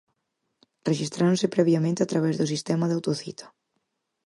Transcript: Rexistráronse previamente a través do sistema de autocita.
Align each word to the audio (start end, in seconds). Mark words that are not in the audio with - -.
Rexistráronse 0.89 1.51
previamente 1.55 1.99
a 2.03 2.09
través 2.11 2.33
do 2.37 2.49
sistema 2.53 2.85
de 2.87 2.95
autocita. 2.97 3.45